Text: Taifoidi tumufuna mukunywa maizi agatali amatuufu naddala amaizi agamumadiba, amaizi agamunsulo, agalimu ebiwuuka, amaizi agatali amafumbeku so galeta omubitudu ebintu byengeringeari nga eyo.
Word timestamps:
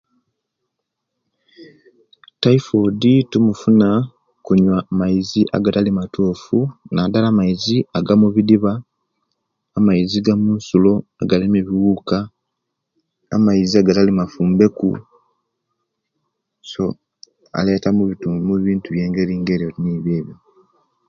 Taifoidi 2.41 3.13
tumufuna 3.31 3.89
mukunywa 4.01 4.77
maizi 4.99 5.41
agatali 5.57 5.89
amatuufu 5.91 6.57
naddala 6.95 7.27
amaizi 7.33 7.77
agamumadiba, 7.97 8.71
amaizi 9.77 10.15
agamunsulo, 10.19 10.93
agalimu 11.21 11.55
ebiwuuka, 11.61 12.17
amaizi 13.35 13.73
agatali 13.77 14.11
amafumbeku 14.13 14.89
so 16.71 16.83
galeta 17.53 17.87
omubitudu 17.91 18.53
ebintu 18.61 18.87
byengeringeari 18.91 19.73
nga 20.03 20.13
eyo. 20.19 20.35